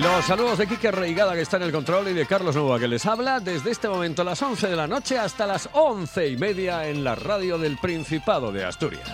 [0.00, 2.86] Los saludos de Quique Reigada que está en el control y de Carlos Nova que
[2.86, 6.86] les habla desde este momento las 11 de la noche hasta las 11 y media
[6.86, 9.08] en la radio del Principado de Asturias.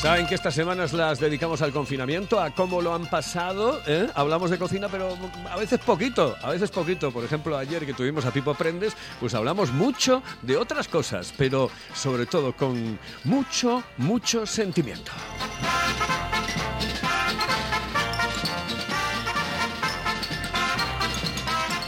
[0.00, 3.82] Saben que estas semanas las dedicamos al confinamiento, a cómo lo han pasado.
[3.86, 4.08] ¿eh?
[4.14, 5.18] Hablamos de cocina, pero
[5.50, 7.10] a veces poquito, a veces poquito.
[7.10, 11.68] Por ejemplo, ayer que tuvimos a Pipo Prendes, pues hablamos mucho de otras cosas, pero
[11.94, 15.12] sobre todo con mucho, mucho sentimiento.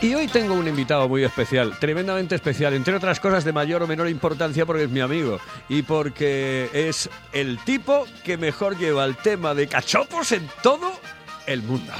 [0.02, 3.86] Y hoy tengo un invitado muy especial, tremendamente especial, entre otras cosas de mayor o
[3.86, 9.16] menor importancia porque es mi amigo y porque es el tipo que mejor lleva el
[9.16, 10.90] tema de cachopos en todo
[11.46, 11.92] el mundo.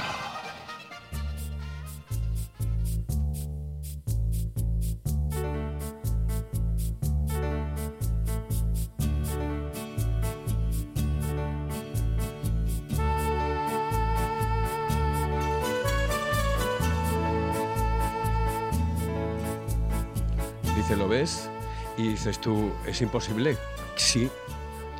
[22.21, 23.57] Dices tú, ¿es imposible?
[23.95, 24.29] Sí,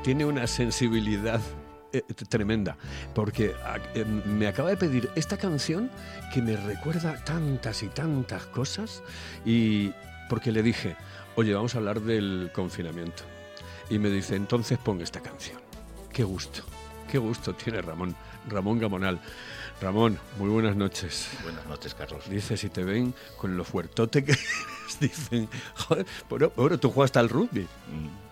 [0.02, 1.40] tiene una sensibilidad
[1.94, 2.78] eh, tremenda,
[3.14, 5.92] porque ah, eh, me acaba de pedir esta canción
[6.34, 9.04] que me recuerda tantas y tantas cosas
[9.46, 9.92] y
[10.30, 10.96] porque le dije,
[11.36, 13.22] oye, vamos a hablar del confinamiento.
[13.92, 15.60] Y me dice, entonces pon esta canción.
[16.12, 16.64] Qué gusto,
[17.12, 18.16] qué gusto tiene Ramón,
[18.50, 19.20] Ramón Gamonal.
[19.82, 21.28] Ramón, muy buenas noches.
[21.42, 22.30] Buenas noches, Carlos.
[22.30, 24.48] Dice, si te ven con lo fuertote que eres,
[25.00, 26.06] dicen, joder,
[26.78, 27.68] tú jugaste al rugby.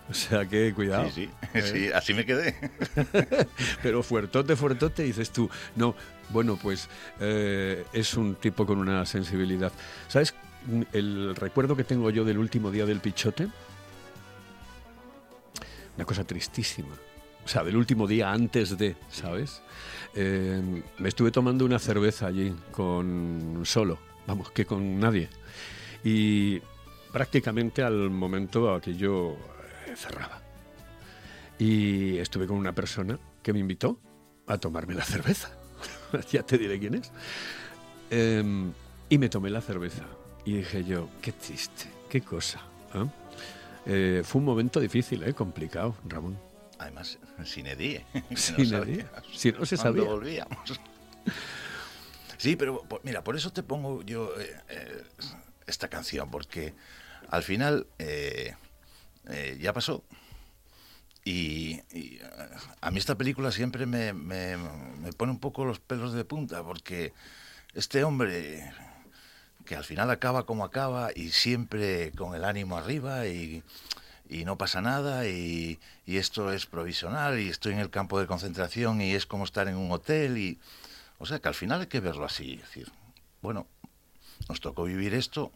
[0.07, 1.09] O sea que cuidado.
[1.09, 2.55] Sí, sí, sí, así me quedé.
[3.83, 5.49] Pero fuertote, fuertote, dices tú.
[5.75, 5.95] No,
[6.29, 6.87] bueno, pues
[7.19, 9.71] eh, es un tipo con una sensibilidad.
[10.07, 10.35] ¿Sabes
[10.93, 13.47] el recuerdo que tengo yo del último día del pichote?
[15.95, 16.95] Una cosa tristísima.
[17.49, 19.63] O sea, del último día antes de, ¿sabes?
[20.13, 20.61] Eh,
[20.99, 25.29] me estuve tomando una cerveza allí con solo, vamos, que con nadie.
[26.03, 26.61] Y
[27.11, 30.43] prácticamente al momento aquello eh, cerraba.
[31.57, 33.99] Y estuve con una persona que me invitó
[34.45, 35.49] a tomarme la cerveza.
[36.31, 37.11] ya te diré quién es.
[38.11, 38.43] Eh,
[39.09, 40.03] y me tomé la cerveza.
[40.45, 42.61] Y dije yo, qué triste, qué cosa.
[43.87, 44.21] ¿eh?
[44.23, 46.48] Fue un momento difícil, complicado, Ramón.
[46.79, 48.05] Además, sin edie.
[48.35, 49.05] Sin edie.
[49.35, 50.03] Si no se sabía.
[50.03, 50.79] Cuando volvíamos.
[52.37, 55.03] Sí, pero por- mira, por eso te pongo yo eh, eh,
[55.67, 56.73] esta canción, porque
[57.29, 58.55] al final eh,
[59.27, 60.05] eh, ya pasó.
[61.25, 65.79] Y, y, eh, a mí esta película siempre me, me- me pone un poco los
[65.81, 67.11] pelos de punta, porque
[67.73, 68.71] este hombre
[69.65, 73.63] que al final acaba como acaba y siempre con el ánimo arriba y,
[74.29, 79.01] y no pasa nada y, esto es provisional y estoy en el campo de concentración
[79.01, 80.59] y es como estar en un hotel y
[81.17, 82.91] o sea que al final hay que verlo así, es decir,
[83.41, 83.67] bueno,
[84.47, 85.51] nos tocó vivir esto,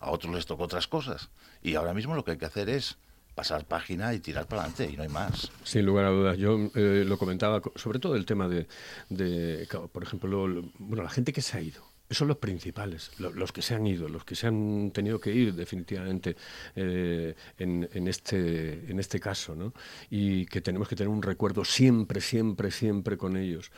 [0.00, 1.30] a otros les tocó otras cosas
[1.62, 2.96] y ahora mismo lo que hay que hacer es
[3.34, 5.50] pasar página y tirar para adelante y no hay más.
[5.62, 6.36] Sin lugar a dudas.
[6.38, 8.66] Yo eh, lo comentaba, co- sobre todo el tema de,
[9.10, 11.87] de, por ejemplo, lo- bueno, la gente que se ha ido.
[12.10, 15.30] Son los principales, lo- los que se han ido, los que se han tenido que
[15.30, 16.36] ir definitivamente
[16.74, 19.74] eh, en, en este, en este caso, ¿no?
[20.08, 23.70] Y que tenemos que tener un recuerdo siempre, siempre, siempre con ellos.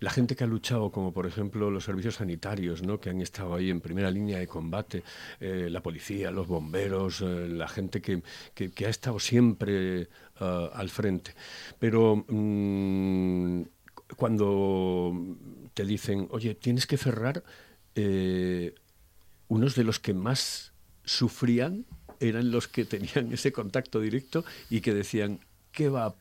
[0.00, 3.00] La gente que ha luchado, como por ejemplo los servicios sanitarios, ¿no?
[3.00, 5.02] Que han estado ahí en primera línea de combate,
[5.40, 8.22] eh, la policía, los bomberos, eh, la gente que,
[8.54, 11.32] que- ha estado siempre al frente.
[11.78, 13.62] Pero mm,
[14.16, 15.12] cuando
[15.74, 17.42] te dicen, oye, tienes que cerrar,
[18.00, 18.74] eh,
[19.48, 20.70] unos de los que más
[21.04, 21.84] sufrían
[22.20, 25.40] eran los que tenían ese contacto directo y que decían,
[25.72, 26.14] ¿qué va,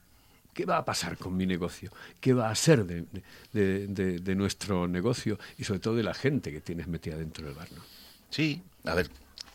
[0.55, 1.91] qué va a pasar con mi negocio?
[2.19, 5.37] ¿Qué va a ser de, nuestro negocio?
[5.59, 7.71] Y sobre todo de la gente que tienes metida dentro del bar.
[7.71, 7.83] ¿no?
[8.31, 9.11] Sí, a ver,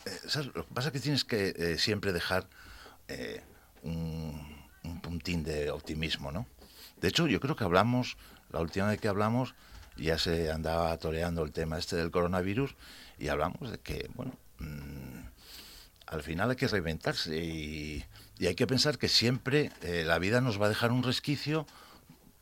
[0.07, 2.47] eh, lo que pasa es que tienes que eh, siempre dejar
[3.83, 4.41] un,
[4.85, 6.47] un puntín de optimismo, ¿no?
[7.01, 8.17] De hecho, yo creo que hablamos,
[8.53, 9.57] la última vez que hablamos,
[9.97, 12.75] ya se andaba toreando el tema este del coronavirus
[13.19, 15.25] y hablamos de que, bueno, mm,
[16.07, 18.05] al final hay que reinventarse y,
[18.39, 21.67] y hay que pensar que siempre eh, la vida nos va a dejar un resquicio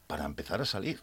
[0.06, 0.98] para empezar a salir.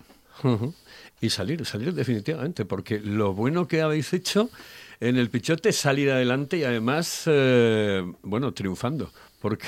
[1.19, 4.49] Y salir, salir definitivamente, porque lo bueno que habéis hecho
[4.99, 9.67] en el Pichote es salir adelante y además, eh, bueno, triunfando, porque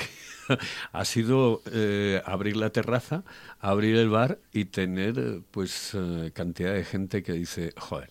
[0.92, 3.24] ha sido eh, abrir la terraza,
[3.58, 5.96] abrir el bar y tener eh, pues
[6.34, 8.10] cantidad de gente que dice, joder,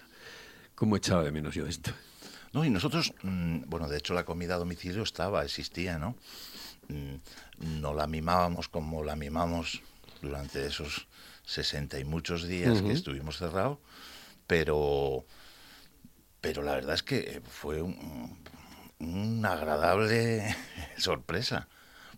[0.75, 1.91] ¿cómo echaba de menos yo esto?
[2.51, 6.15] No, y nosotros, mm, bueno, de hecho la comida a domicilio estaba, existía, ¿no?
[6.87, 9.81] Mm, no la mimábamos como la mimamos
[10.21, 11.07] durante esos
[11.45, 13.79] sesenta y muchos días que estuvimos cerrados,
[14.45, 15.25] pero,
[16.41, 17.81] pero la verdad es que fue
[18.99, 20.55] una agradable
[20.97, 21.67] sorpresa,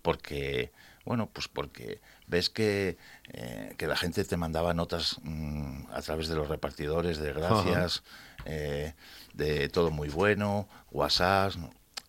[0.02, 0.72] porque,
[1.06, 2.98] bueno, pues porque ves que,
[3.34, 8.04] eh, que la gente te mandaba notas mm, a través de los repartidores de gracias,
[8.46, 8.94] eh,
[9.34, 11.54] de todo muy bueno, WhatsApp,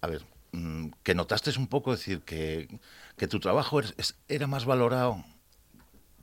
[0.00, 2.68] a ver, mm, que notaste un poco, decir, que,
[3.16, 3.80] que tu trabajo
[4.28, 5.24] era más valorado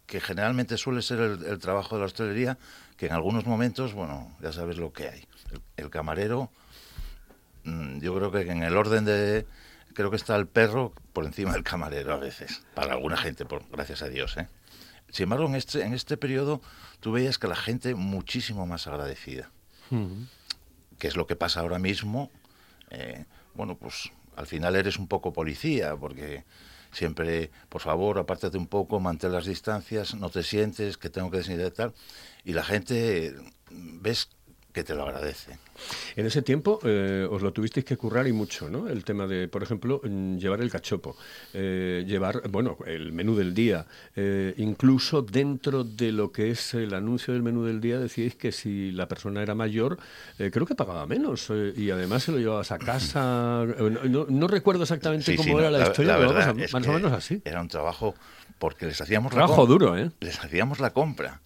[0.10, 2.57] que generalmente suele ser el, trabajo de la hostelería,
[2.98, 5.24] que en algunos momentos, bueno, ya sabes lo que hay.
[5.77, 6.50] El, camarero,
[7.63, 9.45] mm, yo creo que en el orden de,
[9.94, 13.68] creo que está el perro por encima del camarero a veces, para alguna gente, por,
[13.69, 14.38] gracias a Dios.
[14.38, 14.47] ¿eh?
[15.12, 16.62] Sin embargo, en este, en este periodo
[17.00, 19.50] tú veías que la gente muchísimo más agradecida,
[20.97, 22.31] que es lo que pasa ahora mismo.
[22.91, 26.45] Eh, bueno, pues al final eres un poco policía, porque
[26.92, 31.38] siempre, por favor, apártate un poco, mantén las distancias, no te sientes que tengo que
[31.38, 31.94] desinfectar.
[32.44, 33.35] Y la gente,
[33.69, 34.30] ves
[34.80, 35.58] que te lo agradece.
[36.16, 38.88] En ese tiempo eh, os lo tuvisteis que currar y mucho, ¿no?
[38.88, 41.18] El tema de, por ejemplo, mm, llevar el cachopo,
[41.54, 43.86] eh, llevar, bueno, el menú del día,
[44.16, 48.54] eh, incluso dentro de lo que es el anuncio del menú del día decíais que
[48.54, 50.00] si la persona era mayor,
[50.38, 53.66] creo que pagaba menos y además se lo llevabas a casa.
[54.30, 57.42] No, recuerdo exactamente cómo era la, historia, pero más o menos así.
[57.44, 58.16] Era un trabajo
[58.58, 60.12] porque les hacíamos trabajo duro, ¿eh?
[60.22, 61.42] Les hacíamos la compra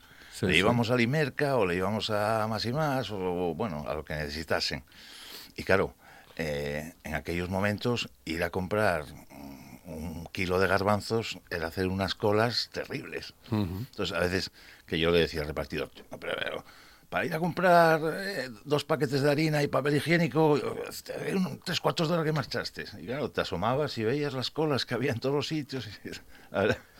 [0.47, 4.03] le íbamos a Limerca o le íbamos a más y más o bueno, a lo
[4.05, 4.83] que necesitasen.
[5.55, 5.93] Y claro,
[6.35, 9.05] eh, en aquellos momentos ir a comprar
[9.85, 13.33] un kilo de garbanzos era hacer unas colas terribles.
[13.51, 14.51] Entonces a veces
[14.87, 16.63] que yo le decía al repartidor, pero,
[17.13, 20.59] para ir a comprar eh, dos paquetes de harina y papel higiénico,
[21.63, 22.85] tres cuartos de hora que marchaste.
[22.99, 25.87] Y claro, te asomabas y veías las colas que había en todos los sitios.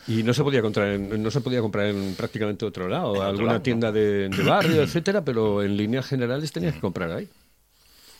[0.05, 3.63] Y no se podía comprar en, no se podía comprar en prácticamente otro lado, alguna
[3.63, 7.29] tienda de, barrio, etcétera, pero en líneas generales tenías que comprar ahí.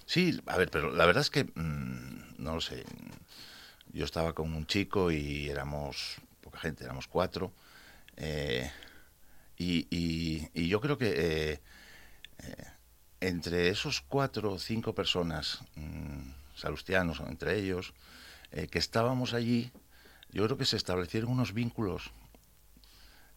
[0.05, 2.85] Sí, a ver, pero la verdad es que mm, no lo sé.
[3.91, 7.51] Yo estaba con un chico y éramos poca gente, éramos cuatro.
[8.15, 8.71] Eh,
[9.57, 11.59] y, yo creo que eh, eh,
[13.19, 17.93] entre esos cuatro o cinco personas, mm, salustianos entre ellos,
[18.69, 19.71] que estábamos allí,
[20.29, 22.11] yo creo que se establecieron unos vínculos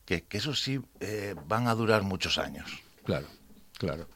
[0.07, 2.83] que, que eso sí eh, van a durar muchos años.
[3.05, 3.27] Claro,
[3.79, 4.09] claro.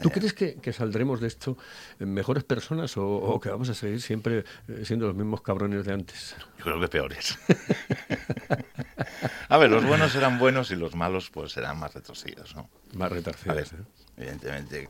[0.00, 0.12] ¿Tú eh.
[0.12, 1.58] crees que, saldremos de esto
[1.98, 6.34] mejores personas o, que vamos a seguir siempre eh, siendo los mismos cabrones de antes?
[6.58, 7.38] Yo creo que peores.
[9.48, 12.70] a ver, los buenos serán buenos y los malos pues serán más retorcidos, ¿no?
[12.94, 13.74] Más retorcidos.
[14.16, 14.88] Evidentemente,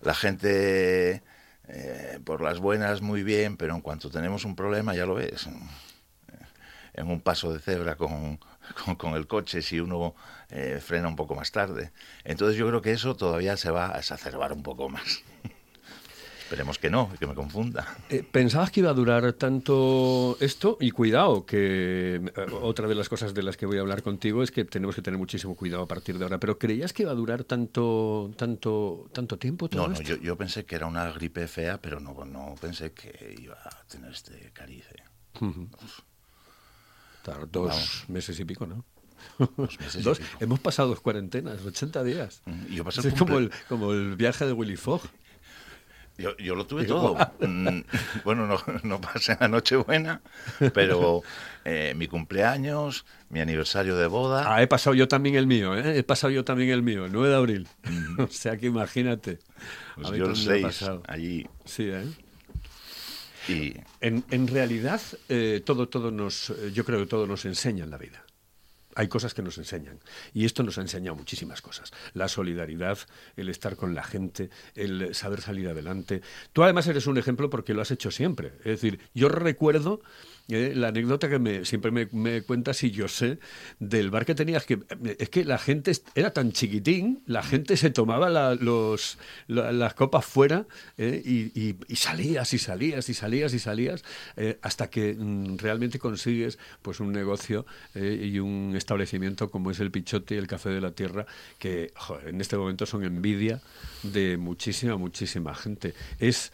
[0.00, 1.22] la gente
[2.24, 5.48] por las buenas muy bien, pero en cuanto tenemos un problema ya lo ves
[6.94, 8.38] en un paso de cebra con,
[8.96, 10.14] con, el coche si uno
[10.50, 11.92] eh, frena un poco más tarde.
[12.24, 15.22] Entonces yo creo que eso todavía se va a exacerbar un poco más.
[16.50, 17.86] Esperemos que no, que me confunda.
[18.08, 20.78] Eh, ¿Pensabas que iba a durar tanto esto?
[20.80, 24.42] Y cuidado, que eh, otra de las cosas de las que voy a hablar contigo
[24.42, 26.40] es que tenemos que tener muchísimo cuidado a partir de ahora.
[26.40, 30.36] ¿Pero creías que iba a durar tanto tanto tanto tiempo todo No, no, yo, yo,
[30.36, 34.50] pensé que era una gripe fea, pero no, no pensé que iba a tener este
[34.52, 34.86] cariz.
[37.52, 38.84] Dos meses y pico, ¿no?
[40.02, 42.42] Dos Hemos pasado dos cuarentenas, 80 días.
[42.46, 45.02] Mm, yo es como el, como el viaje de Willy Fogg.
[46.18, 47.16] Yo, yo, lo tuve todo.
[47.40, 47.80] Mm,
[48.24, 50.20] bueno, no, no pasé la Nochebuena,
[50.74, 51.22] pero
[51.64, 54.54] eh, mi cumpleaños, mi aniversario de boda.
[54.54, 55.98] Ah, he pasado yo también el mío, ¿eh?
[55.98, 57.68] He pasado yo también el mío, el 9 de abril.
[58.18, 59.38] o sea que imagínate.
[59.94, 61.46] Pues yo el 6, allí.
[61.64, 62.04] Sí, ¿eh?
[64.00, 67.90] En, en realidad, eh, todo, todo nos, eh, yo creo que todo nos enseña en
[67.90, 68.22] la vida.
[69.00, 69.98] Hay cosas que nos enseñan.
[70.34, 71.90] Y esto nos ha enseñado muchísimas cosas.
[72.12, 72.98] La solidaridad,
[73.34, 76.20] el estar con la gente, el saber salir adelante.
[76.52, 78.48] Tú además eres un ejemplo porque lo has hecho siempre.
[78.58, 80.02] Es decir, yo recuerdo
[80.50, 83.38] eh, la anécdota que me, siempre me, me cuentas y yo sé
[83.78, 84.78] del bar que tenías, que
[85.18, 89.94] es que la gente era tan chiquitín, la gente se tomaba la- los, la- las
[89.94, 90.66] copas fuera
[90.98, 94.04] eh, y, salías y salías y salías y salías
[94.36, 99.80] eh, hasta que mm, realmente consigues pues un negocio eh, y un establecimiento como es
[99.80, 101.26] el Pichote y el Café de la Tierra,
[101.58, 101.92] que
[102.26, 103.60] en este momento son envidia
[104.02, 105.94] de muchísima, muchísima gente.
[106.18, 106.52] Es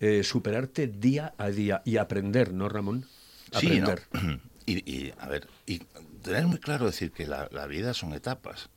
[0.00, 3.06] eh, superarte día a día y aprender, ¿no, Ramón?
[3.52, 3.90] Sí, ¿no?
[3.90, 4.40] Aprender.
[4.68, 5.78] Y, y, a ver, y
[6.22, 8.68] tener muy claro decir que la, la vida son etapas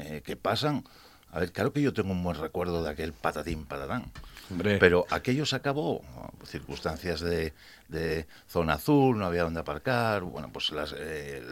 [0.00, 0.82] eh, que pasan.
[1.30, 4.10] A ver, claro que yo tengo un buen recuerdo de aquel patatín patatán.
[4.50, 4.78] Hombre.
[4.78, 6.02] Pero aquello se acabó,
[6.44, 7.52] circunstancias de,
[7.86, 11.44] de zona azul, no había donde aparcar, bueno, pues las, eh,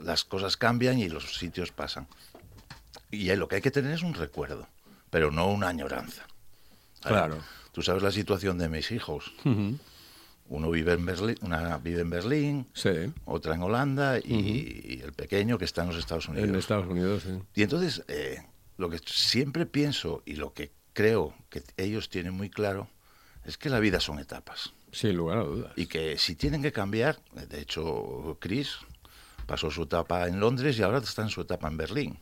[0.00, 2.06] las cosas cambian y los sitios pasan.
[3.10, 4.66] Y ahí lo que hay que tener es un recuerdo,
[5.10, 6.22] pero no una añoranza.
[7.04, 7.38] Ver, Claro.
[7.72, 9.30] Tú sabes la situación de mis hijos.
[9.44, 9.78] Ujú.
[10.48, 12.90] Uno vive en Berlín, una vive en Berlín, Sí,
[13.26, 16.48] otra en Holanda y, y el pequeño que está en los Estados Unidos.
[16.48, 17.38] en Estados Unidos, sí.
[17.54, 18.42] Y entonces, eh,
[18.78, 22.88] lo que siempre pienso y lo que creo que ellos tienen muy claro
[23.44, 24.72] es que la vida son etapas.
[24.90, 25.72] Sin lugar a dudas.
[25.76, 28.76] Y que si tienen que cambiar, de hecho, Chris
[29.46, 32.18] pasó su etapa en Londres y ahora está en su etapa en Berlín.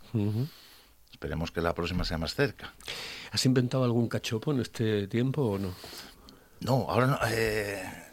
[1.13, 2.75] Esperemos que la próxima sea más cerca.
[3.33, 5.75] ¿Has inventado algún cachopo en este tiempo o no?
[6.61, 7.19] No, ahora no.
[7.29, 8.06] eh, eh,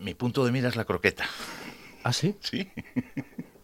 [0.00, 1.24] mi punto de mira es la croqueta.
[2.02, 2.36] ¿Ah, sí?
[2.40, 2.70] Sí.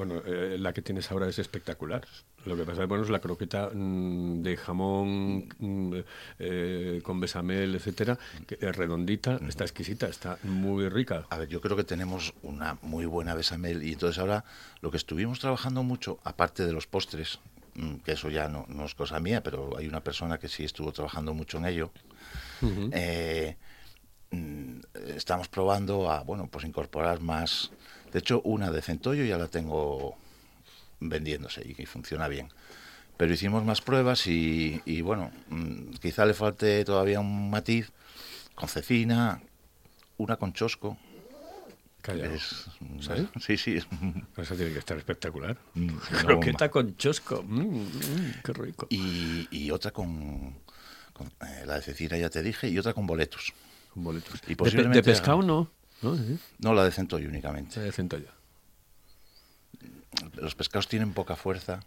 [0.00, 2.06] Bueno, eh, la que tienes ahora es espectacular.
[2.46, 5.94] Lo que pasa bueno, es la croqueta mm, de jamón mm,
[6.38, 11.26] eh, con besamel, etcétera, que es redondita, está exquisita, está muy rica.
[11.28, 14.46] A ver, yo creo que tenemos una muy buena besamel y entonces ahora
[14.80, 17.38] lo que estuvimos trabajando mucho, aparte de los postres,
[17.74, 20.64] mm, que eso ya no, no es cosa mía, pero hay una persona que sí
[20.64, 21.90] estuvo trabajando mucho en ello,
[22.92, 23.58] eh,
[25.16, 27.70] estamos probando a, bueno, pues incorporar más.
[28.12, 30.16] De hecho, una de centollo ya la tengo
[31.00, 32.48] vendiéndose y que funciona bien.
[33.16, 37.90] Pero hicimos más pruebas y, y, bueno, mm, quizá le falte todavía un matiz
[38.54, 39.40] con cecina,
[40.16, 40.96] una con chosco.
[42.08, 42.66] Es,
[43.00, 43.28] ¿Sí?
[43.40, 43.76] Sí, sí.
[43.76, 43.86] es-
[44.38, 45.56] Esa tiene que estar espectacular.
[45.74, 45.88] Mm,
[46.22, 47.42] Croqueta no, con chosco.
[47.42, 48.86] Mm, mm, qué rico.
[48.90, 50.54] y, y otra con,
[51.12, 53.52] con, eh, la de cecina, ya te dije, y otra con boletos.
[53.94, 54.34] Con boletos.
[54.34, 55.70] y de, pe- posiblemente de pescado no.
[56.02, 56.16] ¿No?
[56.16, 56.38] Sí.
[56.58, 57.74] No, la de centollo únicamente.
[57.74, 58.30] Se decento ya.
[60.34, 61.80] Los pescados tienen poca fuerza,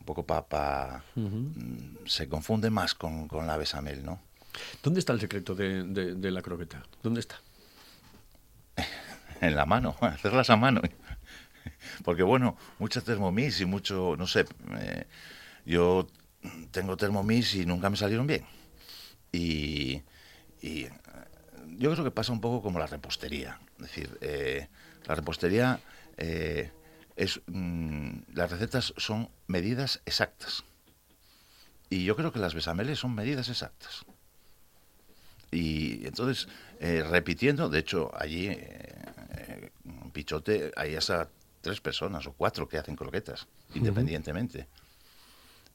[0.00, 1.02] un poco para...
[2.06, 4.20] se confunde más con, con la besamel, ¿no?
[4.82, 6.82] ¿Dónde está el secreto de, de- de la croqueta?
[7.02, 7.36] ¿Dónde está?
[9.40, 10.80] En la mano, hacerlas a mano.
[12.04, 14.46] Porque bueno, mucha Thermomix y mucho, no sé,
[14.78, 15.06] eh,
[15.64, 16.06] yo
[16.70, 18.44] tengo Thermomix y nunca me salieron bien.
[19.32, 20.02] Y,
[20.66, 20.90] y, eh,
[21.78, 23.60] yo creo que pasa un poco como la repostería.
[23.76, 24.68] Es decir, eh,
[25.06, 25.80] la repostería
[26.16, 26.70] eh,
[27.14, 30.64] es, mm, las recetas son medidas exactas.
[31.88, 34.04] Y yo creo que las besameles son medidas exactas.
[35.52, 36.48] Y entonces,
[36.80, 41.28] eh, repitiendo, de hecho, allí, en Pichote, hay hasta
[41.60, 44.66] tres personas o cuatro que hacen croquetas, independientemente.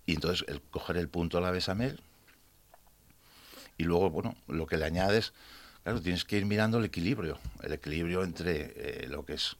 [0.05, 2.01] Y entonces, el coger el punto a la besamel
[3.81, 5.33] y luego, bueno, lo que le añades,
[5.83, 9.57] claro, tienes que ir mirando el equilibrio, el equilibrio entre eh, lo que es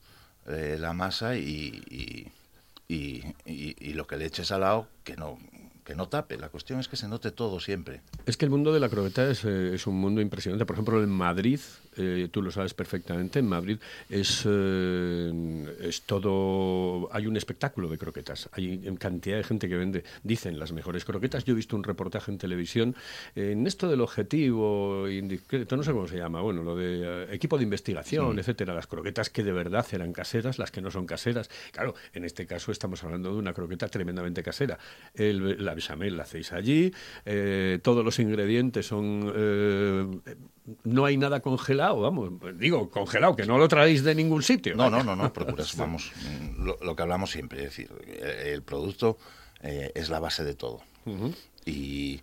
[0.47, 2.27] eh, la masa y, y,
[2.87, 5.37] y- y- lo que le eches al lado, que no,
[5.85, 6.37] que no tape.
[6.37, 8.01] La cuestión es que se note todo siempre.
[8.25, 10.65] Es que el mundo de la croqueta es, eh, es un mundo impresionante.
[10.65, 11.59] Por ejemplo, en Madrid,
[12.01, 13.77] eh, tú lo sabes perfectamente, en Madrid
[14.09, 17.09] es, eh, es todo...
[17.11, 18.49] Hay un espectáculo de croquetas.
[18.53, 21.45] Hay cantidad de gente que vende, dicen, las mejores croquetas.
[21.45, 22.95] Yo he visto un reportaje en televisión
[23.35, 27.57] en esto del objetivo indiscreto, no sé cómo se llama, bueno, lo de eh, equipo
[27.57, 28.73] de investigación, etcétera.
[28.73, 31.49] Las croquetas que de verdad eran caseras, las que no son caseras.
[31.71, 34.77] Claro, en este caso estamos hablando de una croqueta tremendamente casera.
[35.13, 36.93] El- la bechamel la hacéis allí,
[37.25, 40.21] eh, todos los ingredientes son...
[40.83, 44.75] no hay nada congelado, vamos, digo, congelado, que no lo traéis de ningún sitio.
[44.75, 48.51] No, no, no, no, procuras, vamos, mm, lo, lo que hablamos siempre, es decir, eh,
[48.53, 49.17] el producto
[49.61, 50.81] eh, es la base de todo.
[51.65, 52.21] Y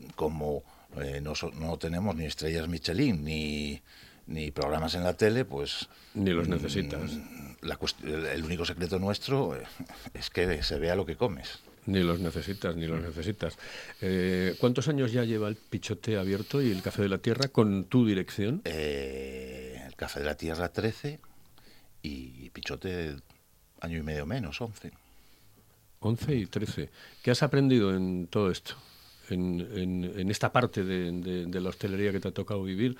[0.00, 0.62] y, como
[1.00, 3.80] eh, no, no tenemos ni estrellas Michelin ni,
[4.26, 7.12] ni programas en la tele, pues Ni los necesitas.
[7.62, 9.56] la cuest- el, único secreto nuestro
[10.14, 11.60] es que se vea lo que comes.
[11.90, 13.58] Ni los necesitas, ni los necesitas.
[14.00, 17.84] Eh, ¿Cuántos años ya lleva el Pichote abierto y el Café de la Tierra con
[17.84, 18.62] tu dirección?
[18.64, 21.18] Eh, el Café de la Tierra 13
[22.02, 23.16] y Pichote
[23.80, 24.92] año y medio menos, 11.
[25.98, 26.90] 11 y 13.
[27.24, 28.74] ¿Qué has aprendido en todo esto?
[29.28, 32.96] En, en- en esta parte de, de- de la hostelería que te ha tocado vivir,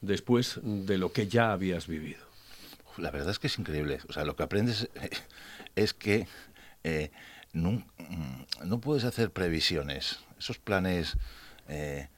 [0.00, 2.20] después de lo que ya habías vivido?
[2.98, 4.00] La verdad es que es increíble.
[4.08, 4.88] O sea, lo que aprendes
[5.76, 6.26] es que
[6.84, 7.10] eh,
[7.52, 10.20] no, mm, no, puedes hacer previsiones.
[10.38, 11.16] Esos planes
[11.68, 12.08] eh,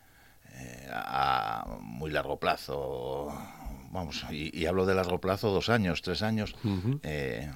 [0.93, 3.33] a muy largo plazo,
[3.91, 6.55] vamos, y, hablo de largo plazo, dos años, tres años,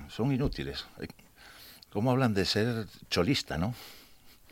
[0.09, 0.87] son inútiles.
[1.91, 3.75] ¿Cómo hablan de ser cholista, no?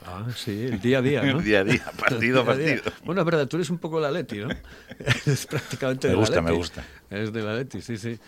[0.04, 1.38] Ah, sí, el día a día, ¿no?
[1.38, 2.82] el día a día, partido a partido.
[3.04, 4.48] Bueno, es verdad, tú eres un poco la Leti, ¿no?
[5.26, 8.18] es prácticamente me de gusta, la Me gusta, Es de la Leti, sí, sí.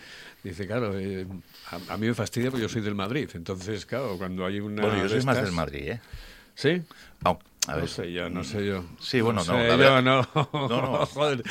[0.43, 1.27] Dice, claro, eh,
[1.89, 3.29] a, mí me fastidia porque yo soy del Madrid.
[3.33, 4.81] Entonces, claro, cuando hay una.
[4.81, 6.01] Bueno, yo soy más del Madrid, ¿eh?
[6.55, 6.81] ¿Sí?
[7.23, 7.33] a
[7.75, 7.83] ver.
[7.83, 8.83] No sé yo, no sé yo.
[8.99, 9.53] Sí, bueno, no.
[9.53, 10.27] no, Sé yo, no.
[10.33, 11.05] no, no.
[11.13, 11.43] Joder.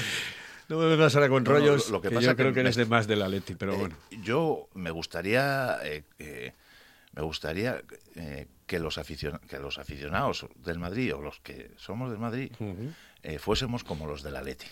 [0.68, 1.90] No me vengas ahora con rollos.
[1.90, 2.84] lo que, que pasa yo creo que eres me...
[2.84, 3.96] de más del Atleti, pero eh, bueno.
[4.22, 5.78] Yo me gustaría.
[5.82, 6.52] Eh,
[7.14, 7.82] me gustaría
[8.68, 12.64] que, los aficion que los aficionados del Madrid o los que somos del Madrid uh
[12.64, 13.38] -huh.
[13.40, 14.66] fuésemos como los del Atleti,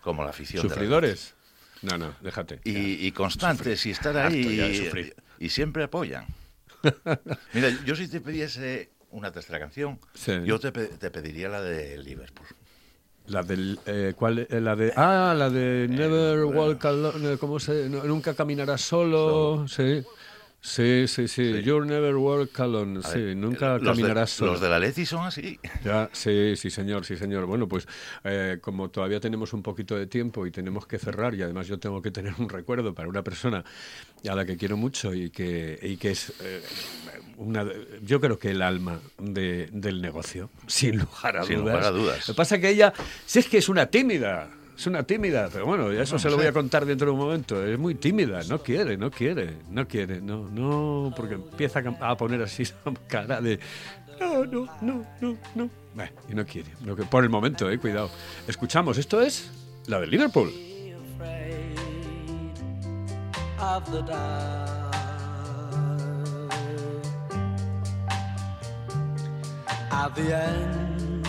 [0.00, 0.62] como la afición.
[0.62, 1.34] ¿Sufridores?
[1.82, 2.60] No, no, déjate.
[2.64, 6.26] Y, y constantes y estar ahí y, y, siempre apoyan.
[7.54, 10.32] Mira, yo si te pidiese una tercera canción, sí.
[10.44, 12.46] yo te, te, pediría la de Liverpool.
[13.26, 17.88] La del, eh, ¿cuál, la de, ah, la de Never eh, Walk Alone, ¿cómo se,
[17.88, 20.02] no, nunca caminarás solo, sí.
[20.62, 21.62] Sí, sí, sí, sí.
[21.62, 23.00] You'll never walk alone.
[23.00, 24.52] A sí, nunca los caminarás de, solo.
[24.52, 25.58] Los de la Leti son así.
[25.82, 27.46] Ya, sí, sí, señor, sí, señor.
[27.46, 27.88] Bueno, pues
[28.24, 31.78] eh, como todavía tenemos un poquito de tiempo y tenemos que cerrar, y además yo
[31.78, 33.64] tengo que tener un recuerdo para una persona
[34.28, 36.62] a la que quiero mucho y que, y que es eh,
[37.38, 37.64] una,
[38.02, 41.74] yo creo que el alma de, del negocio, sin lugar a sin dudas.
[41.74, 42.28] Lugar a dudas.
[42.28, 42.92] Lo que pasa es que ella,
[43.24, 44.50] si es que es una tímida,
[44.80, 47.18] es una tímida, pero bueno, eso no, se lo voy a contar dentro de un
[47.18, 47.62] momento.
[47.62, 52.40] Es muy tímida, no quiere, no quiere, no quiere, no, no, porque empieza a poner
[52.40, 53.60] así esa cara de
[54.18, 55.70] no, no, no, no, no.
[55.94, 56.70] Bueno, y no quiere.
[56.86, 58.10] Lo que, por el momento, eh, cuidado.
[58.48, 59.50] Escuchamos, esto es
[59.86, 60.50] la de Liverpool.
[69.92, 71.26] At the end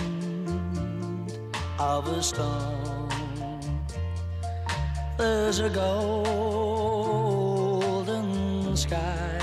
[1.78, 3.01] of a storm
[5.22, 6.26] there's a golden
[8.76, 9.38] sky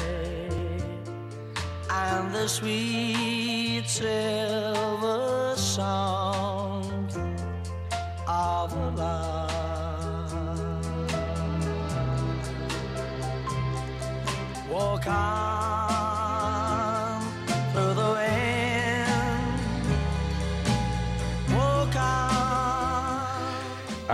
[1.89, 7.13] and the sweet silver sound
[8.27, 10.33] of love.
[14.69, 15.48] Walk on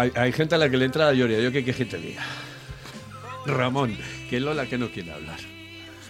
[0.05, 1.41] Hay, hay, gente a la que le entra la lloria.
[1.41, 2.23] Yo qué que te diga.
[3.47, 3.97] Ramón,
[4.29, 5.39] que Lola que no quiere hablar.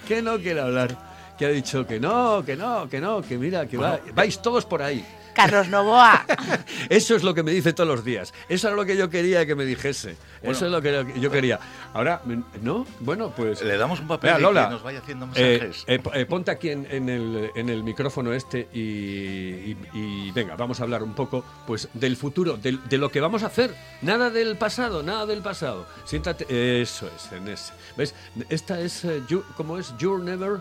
[0.09, 1.35] Que no quiere hablar.
[1.39, 4.43] Que ha dicho que no, que no, que no, que mira, que bueno, va, vais
[4.43, 5.05] todos por ahí.
[5.35, 6.25] Carlos Novoa.
[6.89, 8.33] Eso es lo que me dice todos los días.
[8.49, 10.17] Eso es lo que yo quería que me dijese.
[10.41, 11.59] Bueno, Eso es lo que yo quería.
[11.93, 12.23] Ahora,
[12.63, 12.87] ¿no?
[13.01, 13.63] Bueno, pues...
[13.63, 15.85] Le damos un papel Mira, Lola, que nos vaya haciendo mensajes.
[15.87, 20.57] Eh, eh, ponte aquí en, en, el, en, el, micrófono este y, y, y, venga,
[20.57, 23.75] vamos a hablar un poco pues del futuro, de, de, lo que vamos a hacer.
[24.03, 25.87] Nada del pasado, nada del pasado.
[26.05, 26.47] Siéntate...
[26.81, 27.73] Eso es, en ese.
[27.97, 28.15] ¿Ves?
[28.49, 29.05] Esta es...
[29.05, 29.95] Uh, you, ¿Cómo es?
[29.99, 30.61] You're never...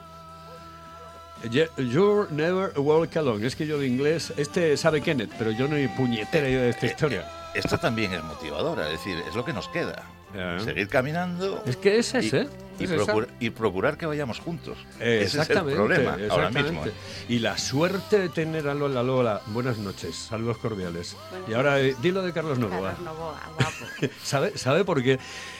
[1.49, 3.45] You're never walk alone.
[3.45, 6.69] Es que yo de inglés, este sabe Kenneth, pero yo no hay puñetera idea de
[6.69, 7.29] esta historia.
[7.53, 10.03] Esto también es motivadora, es decir, es lo que nos queda.
[10.33, 10.59] Yeah.
[10.59, 11.61] Seguir caminando.
[11.65, 12.47] Es que es ese,
[12.79, 14.79] y, y, procura, y, procurar que vayamos juntos.
[14.99, 16.83] Eh, ese es el problema ahora mismo.
[17.29, 19.41] Y la suerte de tener a Lola Lola.
[19.47, 21.15] Buenas noches, saludos cordiales.
[21.47, 22.93] Y ahora eh, dilo de Carlos Novoa.
[22.93, 24.13] Carlos Novoa, guapo.
[24.23, 25.19] ¿Sabe, ¿Sabe por qué?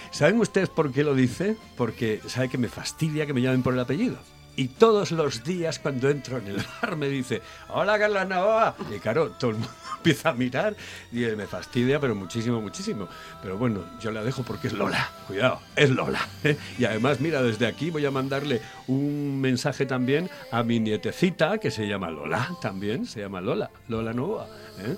[0.10, 1.56] ¿Saben ustedes por qué lo dice?
[1.78, 4.18] Porque sabe que me fastidia que me llamen por el apellido.
[4.56, 8.76] Y todos los días cuando entro en el bar me dice, hola Carla Navoa.
[8.96, 10.76] Y claro, todo el mundo empieza a mirar
[11.12, 13.08] y me fastidia, pero muchísimo, muchísimo.
[13.42, 15.10] Pero bueno, yo la dejo porque es Lola.
[15.26, 16.28] Cuidado, es Lola.
[16.44, 16.56] ¿eh?
[16.78, 21.72] Y además, mira, desde aquí voy a mandarle un mensaje también a mi nietecita que
[21.72, 24.48] se llama Lola, también se llama Lola, Lola Navoa.
[24.80, 24.98] ¿eh?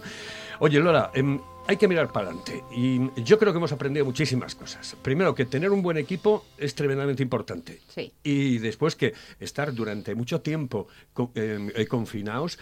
[0.60, 2.63] Oye, Lola, eh, hay que mirar para adelante.
[2.71, 4.95] Y yo creo que hemos aprendido muchísimas cosas.
[5.01, 7.82] Primero, que tener un buen equipo es tremendamente importante.
[7.88, 8.13] Sí.
[8.23, 12.60] Y después que estar durante mucho tiempo con, eh, confinados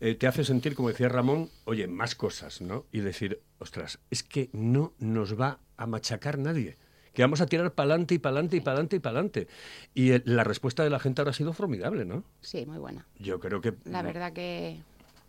[0.00, 2.86] eh, te hace sentir, como decía Ramón, oye, más cosas, ¿no?
[2.92, 6.76] Y decir, ostras, es que no nos va a machacar nadie.
[7.12, 9.48] Que vamos a tirar para adelante y para adelante y para adelante y para adelante.
[9.94, 12.24] Y eh, la respuesta de la gente ahora ha sido formidable, ¿no?
[12.40, 13.06] Sí, muy buena.
[13.18, 13.74] Yo creo que...
[13.84, 14.80] La verdad que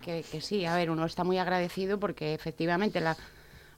[0.01, 3.17] que, que, sí, a ver, uno está muy agradecido porque efectivamente la...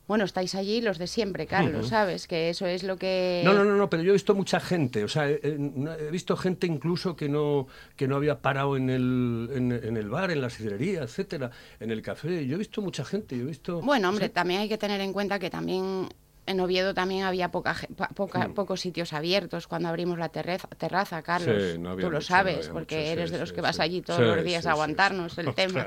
[0.07, 1.89] Bueno, estáis allí los de siempre, Carlos, uh -huh.
[1.89, 2.25] ¿sabes?
[2.27, 3.43] Que eso es lo que...
[3.45, 6.35] No, no, no, no, pero yo he visto mucha gente, o sea, he, he visto
[6.35, 10.41] gente incluso que no, que no había parado en el, en, en, el bar, en
[10.41, 12.47] la sidrería, etcétera, en el café.
[12.47, 13.81] Yo he visto mucha gente, yo he visto...
[13.81, 16.09] Bueno, hombre, también hay que tener en cuenta que también
[16.49, 18.53] en Oviedo también había poca, ge- pa- poca- Mm.
[18.53, 21.73] pocos sitios abiertos cuando abrimos la terreza- terraza, Carlos.
[21.73, 23.55] Sí, no había Tú lo sabes, no porque mucho, sí, eres de sí, los que
[23.57, 23.61] sí.
[23.61, 25.41] vas allí todos Sí, los días sí, a aguantarnos sí.
[25.41, 25.85] el tema.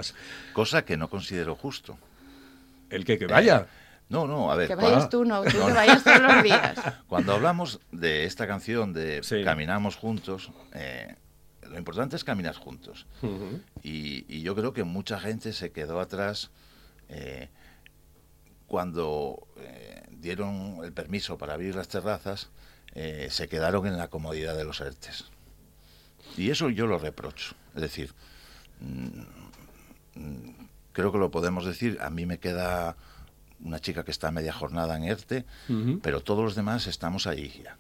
[0.53, 1.99] Cosa que no considero justo.
[2.91, 3.67] El que, que vaya.
[4.09, 4.69] No, no, a ver.
[4.69, 6.75] Que cuando- vayas tú, no, tú No, que vayas todos los días.
[7.09, 9.43] Cuando hablamos de esta canción de Sí.
[9.43, 11.15] Caminamos juntos, eh,
[11.63, 13.07] lo importante es caminar juntos.
[13.83, 16.51] Y yo creo que mucha gente se quedó atrás
[17.09, 17.49] eh,
[18.73, 22.49] cuando eh, dieron el permiso para abrir las terrazas,
[22.95, 25.27] eh, se quedaron en la comodidad de los ERTES.
[26.39, 27.55] Y eso yo lo reprocho.
[27.75, 28.15] Es decir,
[28.81, 32.97] mm, mm, creo que lo podemos decir, a mí me queda
[33.61, 35.45] una chica que está media jornada en ERTE,
[36.03, 37.77] pero todos los demás estamos ahí ya.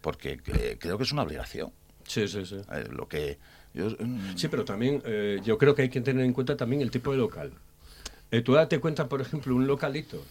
[0.00, 1.70] Porque eh, creo que es una obligación.
[2.04, 2.56] Sí, sí, sí.
[2.90, 3.38] Lo que
[3.74, 5.04] yo, mm, Sí, pero también
[5.44, 7.52] yo creo que hay que tener en cuenta también el tipo de local.
[8.30, 10.24] Eh, tú date cuenta, por ejemplo, un localito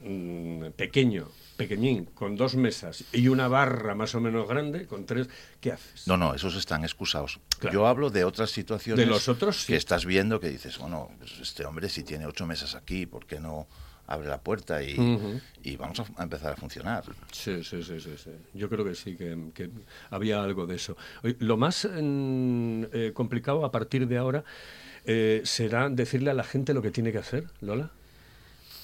[0.00, 5.28] mm, pequeño, pequeñín, con dos mesas y una barra más o menos grande, con tres,
[5.60, 6.08] ¿qué haces?
[6.08, 7.38] No, no, esos están excusados.
[7.58, 7.74] Claro.
[7.74, 9.68] Yo hablo de otras situaciones De los otros, sí.
[9.68, 13.26] que estás viendo que dices, bueno, pues este hombre si tiene ocho mesas aquí, ¿por
[13.26, 13.68] qué no
[14.06, 14.96] abre la puerta y,
[15.78, 17.04] vamos a, a empezar a funcionar?
[17.32, 18.30] Sí, sí, sí, sí, sí.
[18.52, 19.70] Yo creo que sí, que, que
[20.10, 20.96] había algo de eso.
[21.38, 24.44] Lo más mm, eh, complicado a partir de ahora
[25.04, 27.90] eh, será decirle a la gente lo que tiene que hacer, Lola.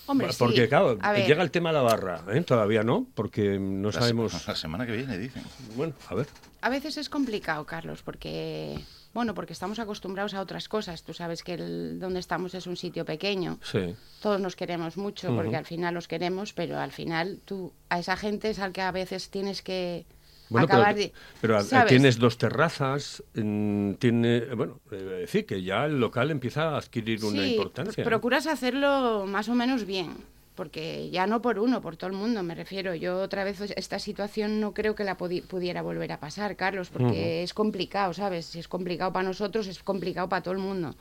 [0.06, 0.37] Hombre, sí.
[0.40, 2.40] Porque, claro, A ver, llega el tema de la barra, ¿eh?
[2.42, 4.46] Todavía no, porque no La se- sabemos...
[4.48, 5.44] La semana que viene, dicen.
[5.76, 6.26] Bueno, a ver.
[6.62, 8.78] A veces es complicado, Carlos, porque
[9.14, 11.02] bueno, porque estamos acostumbrados a otras cosas.
[11.04, 13.59] Tú sabes que el, donde estamos es un sitio pequeño.
[13.62, 13.94] Sí.
[14.20, 15.37] Todos nos queremos mucho Ujú.
[15.37, 18.83] porque al final los queremos, pero al final tú a esa gente es al que
[18.83, 20.06] a veces tienes que
[20.50, 21.88] Bueno, acabar pero, de- pero a- ¿sabes?
[21.88, 27.24] tienes dos terrazas, mm, tiene, bueno, eh, decir que ya el local empieza a adquirir
[27.24, 28.04] una importancia.
[28.04, 30.16] procuras hacerlo más o menos bien,
[30.56, 32.94] porque ya no por uno, por todo el mundo, me refiero.
[32.94, 37.42] Yo otra vez esta situación no creo que la pudiera volver a pasar, Carlos, porque
[37.42, 38.46] es complicado, ¿sabes?
[38.46, 40.94] Si es complicado para nosotros, es complicado para todo el mundo.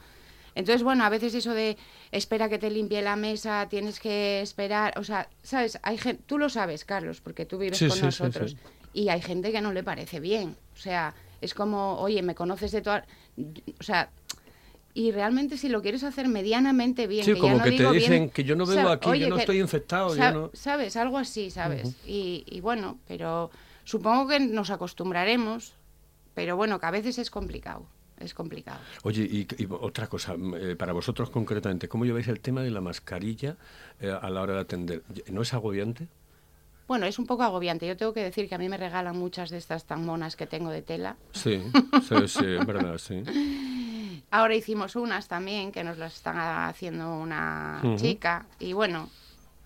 [0.56, 1.78] Entonces, bueno, a veces eso de
[2.12, 5.80] espera que te limpie la mesa, tienes que esperar, o sea, ¿sabes?
[5.84, 8.58] Hay gente, tú lo sabes, Carlos, porque tú vives Sí, con sí, sí, nosotros, sí.
[8.94, 10.56] Y hay gente que no le parece bien.
[10.74, 13.06] O sea, es como, oye, me conoces de toda...
[13.80, 14.10] O sea,
[14.94, 17.92] y realmente si lo quieres hacer medianamente bien, Sí, que como ya no que te
[17.92, 20.50] dicen bien, que yo no vengo sab- aquí, yo no que- estoy infectado, yo no-
[20.54, 20.96] ¿Sabes?
[20.98, 21.96] Algo así, ¿sabes?
[22.06, 23.52] y, y bueno, pero
[23.84, 25.74] supongo que nos acostumbraremos,
[26.34, 27.86] pero bueno, que a veces es complicado,
[28.20, 28.80] es complicado.
[29.04, 32.72] Oye, y, y otra cosa, mm, eh, para vosotros concretamente, ¿cómo lleváis el tema de
[32.72, 33.58] la mascarilla
[34.02, 35.04] eh, a la hora de atender?
[35.32, 36.08] ¿No es agobiante?
[36.90, 37.86] Bueno, es un poco agobiante.
[37.86, 40.48] Yo tengo que decir que a mí me regalan muchas de estas tan monas que
[40.48, 41.18] tengo de tela.
[41.34, 41.62] Sí,
[42.02, 43.22] sí, sí, es verdad, sí.
[44.32, 48.48] Ahora hicimos unas también, que nos las están haciendo una chica.
[48.58, 49.08] Y bueno,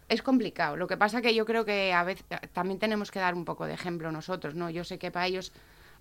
[0.09, 0.75] es complicado.
[0.75, 3.67] Lo que pasa que yo creo que a veces también tenemos que dar un poco
[3.67, 4.69] de ejemplo nosotros, ¿no?
[4.69, 5.53] Yo sé que para ellos,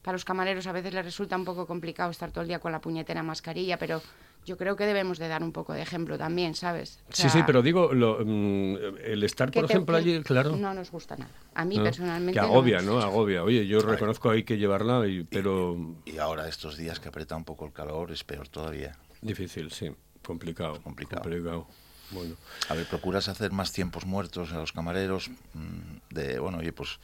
[0.03, 2.73] para los camareros a veces les resulta un poco complicado estar todo el día con
[2.73, 4.03] la puñetera mascarilla, pero
[4.45, 6.99] yo creo que debemos de dar un poco de ejemplo también, ¿sabes?
[7.09, 10.57] O Sí, sí, pero digo, lo, mm, el estar, por ejemplo, allí, claro.
[10.57, 11.31] No nos gusta nada.
[11.55, 11.85] A mí ¿no?
[11.85, 12.33] personalmente.
[12.33, 12.95] Que agobia, ¿no?
[12.95, 13.07] gusta.
[13.07, 13.45] Agobia.
[13.45, 17.45] Oye, yo reconozco hay que llevarla, y, pero Y ahora estos días que aprieta un
[17.45, 18.97] poco el calor es peor todavía.
[19.21, 19.93] difícil, sí.
[20.25, 20.81] Complicado.
[20.83, 21.23] Complicado.
[21.23, 21.67] complicado.
[22.11, 22.35] Bueno.
[22.69, 26.99] A ver, procuras hacer más tiempos muertos a los camareros, mm, de, bueno, oye, pues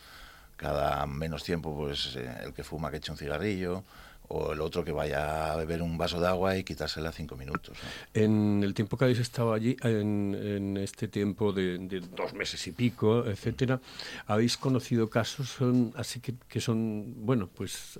[0.58, 3.84] cada menos tiempo, pues eh, el que fuma que eche un cigarrillo,
[4.28, 7.78] o el otro que vaya a beber un vaso de agua y quitársela cinco minutos.
[8.12, 12.66] En el tiempo que habéis estado allí, en, en este tiempo de, de dos meses
[12.66, 13.80] y pico, etcétera,
[14.26, 17.98] ¿habéis conocido casos son, así que, que son, bueno, pues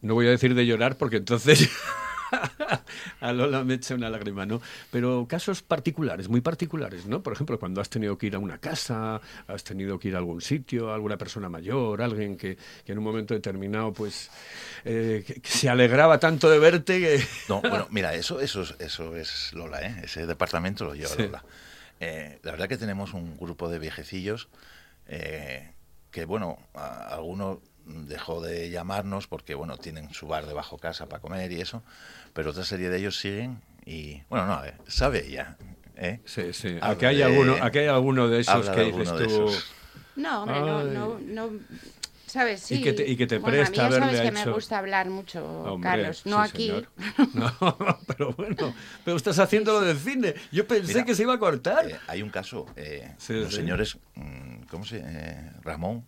[0.00, 1.68] no voy a decir de llorar porque entonces
[3.20, 4.60] a Lola me echa una lágrima, ¿no?
[4.90, 7.22] Pero casos particulares, muy particulares, ¿no?
[7.22, 10.18] Por ejemplo, cuando has tenido que ir a una casa, has tenido que ir a
[10.18, 14.30] algún sitio, alguna persona mayor, alguien que, que en un momento determinado, pues,
[14.84, 17.24] eh, que- que se alegraba tanto de verte que...
[17.48, 20.00] No, bueno, mira, eso, eso, es, eso es Lola, ¿eh?
[20.04, 21.22] Ese departamento lo lleva Sí.
[21.22, 21.44] Lola.
[22.00, 24.48] Eh, la verdad que tenemos un grupo de viejecillos
[25.06, 25.70] eh,
[26.10, 31.20] que, bueno, a- alguno dejó de llamarnos porque, bueno, tienen su bar debajo casa para
[31.20, 31.82] comer y eso,
[32.32, 35.56] pero otra serie de ellos siguen y, bueno, no, eh, sabe ella,
[35.96, 36.20] ¿eh?
[36.24, 36.68] Sí, sí.
[36.80, 39.48] Habla Aquí hay, de- alguno, aquí hay alguno de esos que de dices de tú...
[39.48, 39.64] esos.
[40.16, 41.50] No, hombre, no, no, no,
[42.26, 42.60] ¿sabes?
[42.62, 42.76] Sí.
[42.76, 44.52] Y que te- y que te Bueno, presta a mí ya sabes que hecho- me
[44.52, 46.22] gusta hablar mucho, Hombre, Carlos.
[46.24, 46.66] No sí, aquí.
[46.68, 46.88] señor.
[47.34, 50.34] No, pero bueno, pero estás haciendo lo del cine.
[50.52, 51.90] Yo pensé Mira, que se iba a cortar.
[51.90, 53.56] Eh, hay un caso, eh, Sí, los sí.
[53.56, 56.04] señores, mm, ¿cómo se eh, Ramón,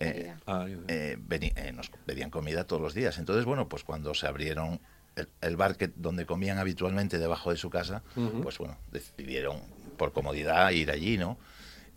[0.00, 0.34] Eh.
[0.46, 3.18] Ay, eh, eh, nos pedían comida todos los días.
[3.18, 4.80] Entonces, bueno, pues cuando se abrieron
[5.16, 8.02] el, el bar que, donde comían habitualmente debajo de su casa,
[8.42, 9.60] pues bueno, decidieron
[9.96, 11.38] por comodidad ir allí, ¿no?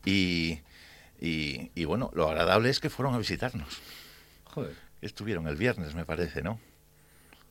[0.05, 0.59] Y,
[1.19, 3.79] y, y bueno, lo agradable es que fueron a visitarnos.
[4.45, 4.75] Joder.
[5.01, 6.59] Estuvieron el viernes, me parece, ¿no?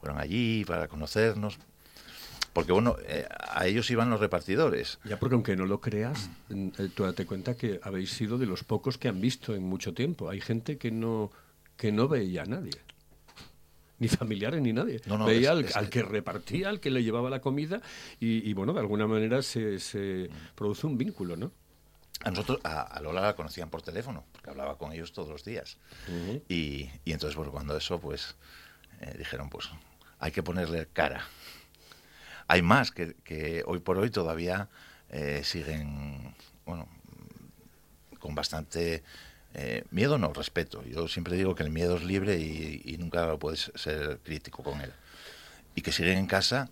[0.01, 1.59] Fueron allí para conocernos.
[2.53, 4.99] Porque bueno, eh, a ellos iban los repartidores.
[5.05, 8.65] Ya porque aunque no lo creas, eh, tú date cuenta que habéis sido de los
[8.65, 10.29] pocos que han visto en mucho tiempo.
[10.29, 11.31] Hay gente que no,
[11.77, 12.73] que no veía a nadie.
[13.99, 15.01] Ni familiares ni nadie.
[15.07, 17.83] No, no, veía es- al, es- al que repartía, al que le llevaba la comida
[18.19, 21.53] y, y, bueno, de alguna manera se, se produce un vínculo, ¿no?
[22.25, 25.45] A nosotros, a, a Lola la conocían por teléfono, porque hablaba con ellos todos los
[25.45, 25.79] días.
[26.49, 28.35] y, y entonces, bueno, cuando eso, pues,
[29.01, 29.71] eh, dijeron, pues,
[30.19, 31.25] hay que ponerle cara.
[32.51, 34.69] Hay más que, que hoy por hoy todavía
[35.09, 36.35] eh, siguen,
[36.67, 36.89] bueno,
[38.19, 39.05] con bastante
[39.55, 40.83] eh, miedo, no, respeto.
[40.85, 44.81] Yo siempre digo que el miedo es libre y, y nunca puedes ser crítico con
[44.81, 44.91] él.
[45.77, 46.69] Y que siguen en casa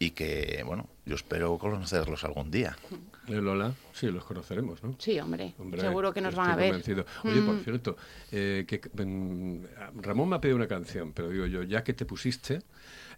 [0.00, 2.76] y que, bueno, yo espero conocerlos algún día.
[3.28, 4.96] Eh, Lola, sí, los conoceremos, ¿no?
[4.98, 6.70] Sí, hombre, Hombre, seguro que nos van a ver.
[6.70, 7.06] convencido.
[7.22, 7.62] Oye, por Mm.
[7.62, 7.96] cierto,
[8.32, 12.04] eh, que, mm, Ramón me ha pedido una canción, pero digo yo, ya que te
[12.04, 12.62] pusiste,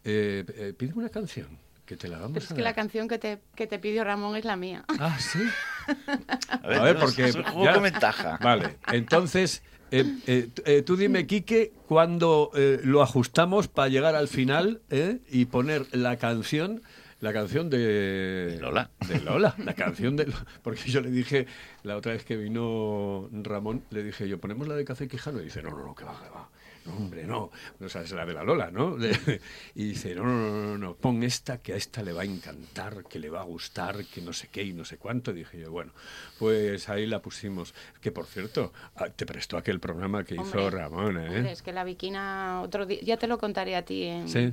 [0.05, 3.09] eh, eh, pide una canción, que te la vamos Pero es a que la canción
[3.09, 4.85] que te, que te pidió Ramón es la mía.
[4.99, 5.39] Ah, sí.
[6.63, 8.39] A ver, A ver, porque ya- con ventaja.
[8.43, 14.27] Vale, entonces, eh, eh, eh, tú dime, Quique, cuándo eh, lo ajustamos para llegar al
[14.29, 16.83] final eh, y poner la canción,
[17.21, 18.91] la canción de, De Lola.
[19.09, 20.33] De Lola, la canción de...
[20.63, 21.47] Porque yo le dije,
[21.85, 25.45] la otra vez que vino Ramón, le dije yo, ponemos la de Café Quijano, y
[25.45, 26.49] dice, no, no, no, que va, que va.
[26.87, 27.51] No, hombre, no.
[27.81, 28.97] O sea, es la de la Lola, ¿no?
[29.75, 32.25] Y dice, no, no, no, no, no, pon esta, que a esta le va a
[32.25, 35.31] encantar, que le va a gustar, que no sé qué y no sé cuánto.
[35.33, 35.93] Y dije yo, bueno,
[36.39, 37.75] pues ahí la pusimos.
[38.01, 41.27] Que por cierto, ah, te prestó aquel programa que hizo Ramón, ¿eh?
[41.39, 44.53] Hombre, es que la Viquina, otro día, ya te lo contaré a ti en Sí.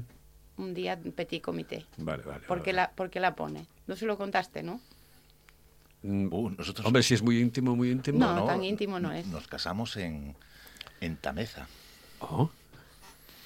[0.58, 1.86] un día en petit comité.
[1.98, 2.46] Vale, vale.
[2.48, 2.78] ¿Por qué vale.
[2.88, 3.66] la, por qué la pone?
[3.88, 4.82] No se lo contaste, ¿no?
[6.04, 8.20] Mm, Uh, nosotros Hombre, si es muy íntimo, muy íntimo.
[8.20, 9.26] No, tan íntimo no es.
[9.28, 10.36] Nos casamos en,
[11.00, 11.68] en Tameza.
[12.32, 12.50] Oh,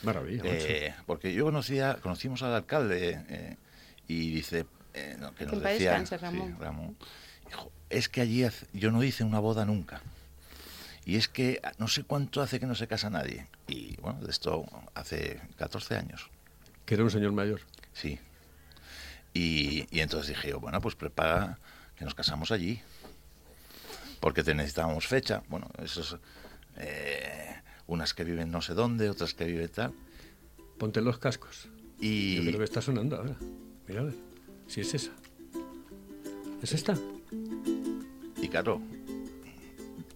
[0.03, 0.43] maravilla.
[0.45, 3.57] Eh, porque yo conocía, conocimos al alcalde eh,
[4.07, 6.47] y dice eh, no, que nos decía, descanse, Ramón.
[6.57, 6.97] sí, Ramón,
[7.47, 10.01] dijo, es que allí hace- yo no hice una boda nunca.
[11.05, 13.47] Y es que no sé cuánto hace que no se casa nadie.
[13.67, 16.29] Y bueno, de esto hace 14 años.
[16.85, 17.61] Que era un señor mayor.
[17.93, 18.19] Sí.
[19.33, 21.59] Y, y entonces dije yo, bueno, pues prepara
[21.95, 22.81] que nos casamos allí.
[24.19, 25.43] Porque te necesitábamos fecha.
[25.47, 26.17] Bueno, esos,
[26.77, 27.55] eh,
[27.87, 29.93] unas que viven no sé dónde, otras que viven tal.
[30.77, 31.63] Ponte los cascos.
[31.65, 31.71] Yo
[32.01, 33.35] Y, creo que está sonando ahora.
[33.87, 34.15] Mira a ver.
[34.67, 35.11] Si es esa.
[36.61, 36.97] ¿Es esta?
[38.41, 38.81] y claro,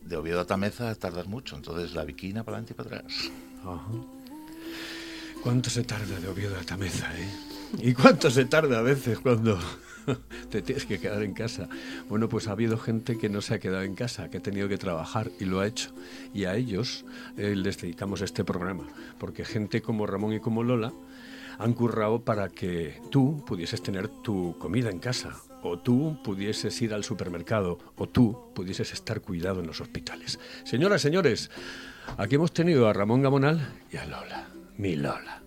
[0.03, 1.55] de Oviedo a Tameza tardas mucho.
[1.55, 3.31] Entonces la viquina para adelante y para atrás.
[3.62, 3.81] Ajá.
[5.41, 7.29] ¿Cuánto se tarda de Oviedo a Tameza, eh?
[7.79, 9.57] ¿Y cuánto se tarda a veces cuando
[10.51, 11.67] te tienes que quedar en casa?
[12.09, 14.67] Bueno, pues ha habido gente que no se ha quedado en casa, que ha tenido
[14.67, 15.91] que trabajar y lo ha hecho.
[16.33, 17.05] Y a ellos
[17.37, 18.85] eh, les dedicamos este programa,
[19.17, 20.93] porque gente como Ramón y como Lola
[21.57, 26.93] han currado para que tú pudieses tener tu comida en casa, o tú pudieses ir
[26.93, 30.39] al supermercado, o tú pudieses estar cuidado en los hospitales.
[30.63, 31.49] Señoras, señores,
[32.17, 35.40] aquí hemos tenido a Ramón Gamonal y a Lola, mi Lola.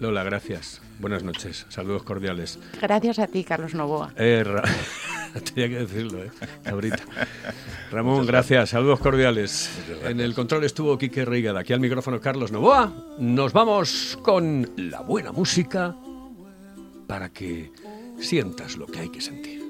[0.00, 0.80] Lola, gracias.
[0.98, 1.66] Buenas noches.
[1.68, 2.58] Saludos cordiales.
[2.80, 4.12] Gracias a ti, Carlos Novoa.
[4.16, 4.62] Eh, Ra-
[5.54, 6.30] Tenía que decirlo, ¿eh?
[6.64, 7.02] Cabrita.
[7.92, 8.70] Ramón, gracias.
[8.70, 9.70] Saludos cordiales.
[10.04, 11.60] En el control estuvo Quique Reigada.
[11.60, 12.92] Aquí al micrófono Carlos Novoa.
[13.18, 15.94] Nos vamos con la buena música
[17.06, 17.70] para que
[18.20, 19.60] sientas lo que hay que sentir.